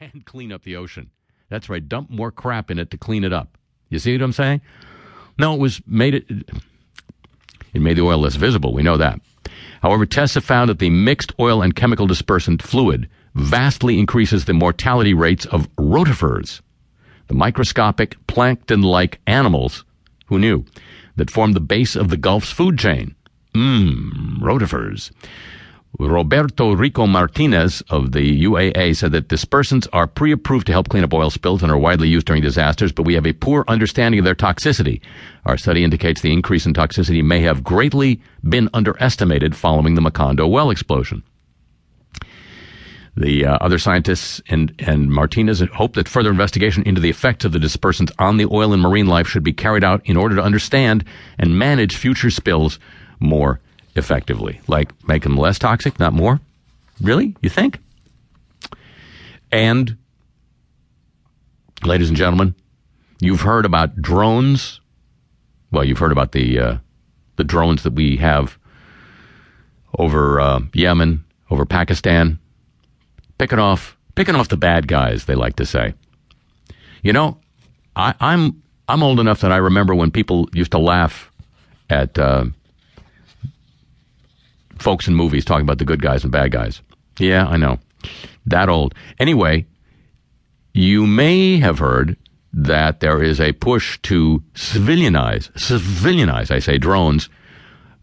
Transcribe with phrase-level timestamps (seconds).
[0.00, 1.10] and clean up the ocean.
[1.48, 3.56] That's right, dump more crap in it to clean it up.
[3.88, 4.60] You see what I'm saying?
[5.38, 6.26] No, it was made it.
[7.72, 8.72] It made the oil less visible.
[8.72, 9.20] We know that.
[9.82, 14.52] However, tests have found that the mixed oil and chemical dispersant fluid vastly increases the
[14.52, 16.60] mortality rates of rotifers,
[17.28, 19.84] the microscopic plankton-like animals.
[20.26, 20.64] Who knew?
[21.16, 23.14] That form the base of the Gulf's food chain.
[23.54, 25.10] Mmm, rotifers.
[25.98, 31.02] Roberto Rico Martinez of the UAA said that dispersants are pre approved to help clean
[31.02, 34.18] up oil spills and are widely used during disasters, but we have a poor understanding
[34.18, 35.00] of their toxicity.
[35.46, 40.48] Our study indicates the increase in toxicity may have greatly been underestimated following the Macondo
[40.48, 41.22] well explosion.
[43.16, 47.50] The uh, other scientists and, and Martinez hope that further investigation into the effects of
[47.50, 50.42] the dispersants on the oil and marine life should be carried out in order to
[50.42, 51.04] understand
[51.38, 52.78] and manage future spills
[53.18, 53.60] more
[53.98, 54.60] effectively.
[54.66, 56.40] Like make them less toxic, not more?
[57.00, 57.36] Really?
[57.42, 57.80] You think?
[59.50, 59.96] And,
[61.84, 62.54] ladies and gentlemen,
[63.20, 64.80] you've heard about drones.
[65.70, 66.78] Well, you've heard about the uh,
[67.36, 68.58] the drones that we have
[69.98, 72.38] over uh, Yemen, over Pakistan,
[73.38, 75.24] picking off picking off the bad guys.
[75.24, 75.94] They like to say.
[77.02, 77.38] You know,
[77.96, 81.30] I, I'm I'm old enough that I remember when people used to laugh
[81.90, 82.46] at uh,
[84.88, 86.80] folks in movies talking about the good guys and bad guys.
[87.18, 87.78] Yeah, I know.
[88.46, 88.94] That old.
[89.20, 89.66] Anyway,
[90.72, 92.16] you may have heard
[92.54, 97.28] that there is a push to civilianize, civilianize, I say, drones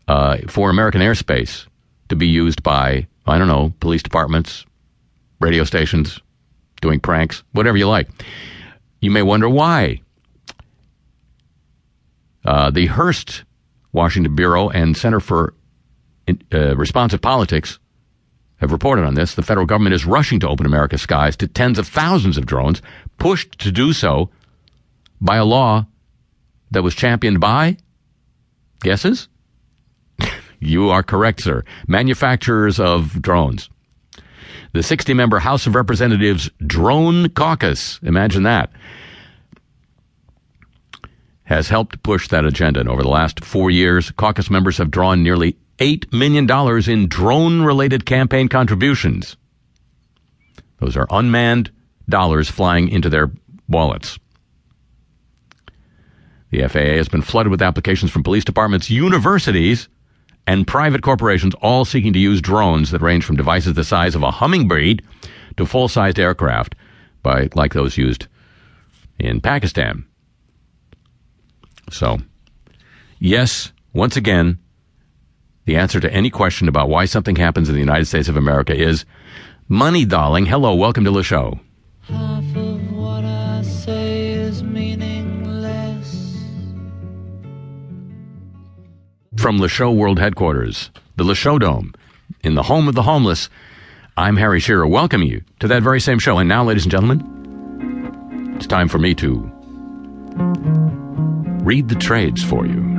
[0.07, 1.65] uh, for American airspace
[2.09, 4.63] to be used by, I don't know, police departments,
[5.39, 6.19] radio stations,
[6.81, 8.09] doing pranks, whatever you like.
[9.01, 10.01] You may wonder why.
[12.45, 13.43] Uh, the Hearst
[13.91, 15.55] Washington Bureau and Center for
[16.53, 17.79] uh, Responsive Politics
[18.57, 19.35] have reported on this.
[19.35, 22.81] The federal government is rushing to open America's skies to tens of thousands of drones,
[23.17, 24.29] pushed to do so
[25.21, 25.85] by a law
[26.71, 27.77] that was championed by
[28.81, 29.27] guesses?
[30.59, 31.63] you are correct, sir.
[31.87, 33.69] Manufacturers of drones.
[34.73, 38.71] The 60 member House of Representatives Drone Caucus, imagine that,
[41.43, 42.79] has helped push that agenda.
[42.81, 46.49] And over the last four years, caucus members have drawn nearly $8 million
[46.89, 49.35] in drone related campaign contributions.
[50.79, 51.71] Those are unmanned
[52.07, 53.31] dollars flying into their
[53.67, 54.19] wallets.
[56.51, 59.89] The FAA has been flooded with applications from police departments, universities,
[60.47, 64.23] and private corporations, all seeking to use drones that range from devices the size of
[64.23, 65.01] a hummingbird
[65.57, 66.75] to full sized aircraft,
[67.23, 68.27] by, like those used
[69.19, 70.05] in Pakistan.
[71.91, 72.19] So,
[73.19, 74.59] yes, once again,
[75.65, 78.75] the answer to any question about why something happens in the United States of America
[78.75, 79.03] is
[79.67, 80.45] money, darling.
[80.45, 81.59] Hello, welcome to the show.
[82.01, 86.37] Half of what I say is meaningless.
[89.37, 91.93] From the Show World Headquarters, the Le Show Dome,
[92.41, 93.49] in the home of the homeless,
[94.17, 94.87] I'm Harry Shearer.
[94.87, 96.37] Welcome you to that very same show.
[96.37, 99.51] And now, ladies and gentlemen, it's time for me to
[101.63, 102.94] read the trades for you.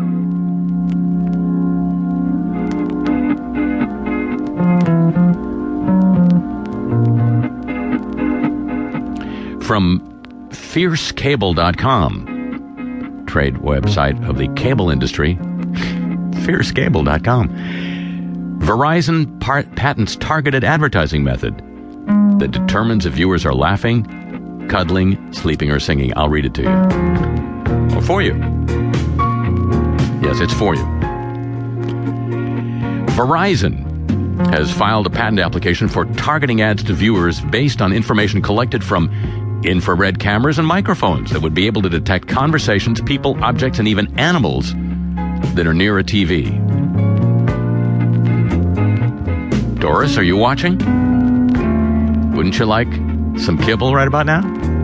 [9.65, 10.01] From
[10.51, 15.35] fiercecable.com, trade website of the cable industry,
[16.45, 17.49] fiercecable.com.
[18.61, 21.57] Verizon patents targeted advertising method
[22.39, 26.13] that determines if viewers are laughing, cuddling, sleeping, or singing.
[26.17, 26.71] I'll read it to you.
[27.97, 28.35] Or for you.
[30.23, 30.85] Yes, it's for you.
[33.17, 33.86] Verizon
[34.51, 39.11] has filed a patent application for targeting ads to viewers based on information collected from
[39.65, 44.19] infrared cameras and microphones that would be able to detect conversations, people, objects, and even
[44.19, 44.73] animals
[45.55, 46.63] that are near a TV.
[49.81, 50.77] Doris, are you watching?
[52.35, 52.93] Wouldn't you like
[53.39, 54.76] some kibble right about now?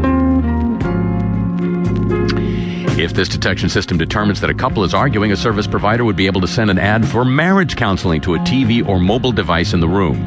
[2.99, 6.27] If this detection system determines that a couple is arguing, a service provider would be
[6.27, 9.81] able to send an ad for marriage counseling to a TV or mobile device in
[9.81, 10.23] the room.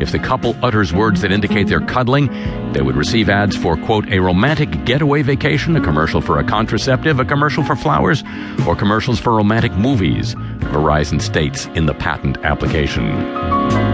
[0.00, 2.26] If the couple utters words that indicate they're cuddling,
[2.72, 7.20] they would receive ads for, quote, a romantic getaway vacation, a commercial for a contraceptive,
[7.20, 8.24] a commercial for flowers,
[8.66, 10.34] or commercials for romantic movies,
[10.74, 13.87] Verizon states in the patent application.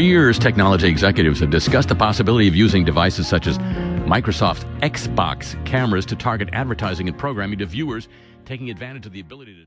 [0.00, 3.58] For years, technology executives have discussed the possibility of using devices such as
[4.08, 8.08] Microsoft Xbox cameras to target advertising and programming to viewers,
[8.46, 9.58] taking advantage of the ability to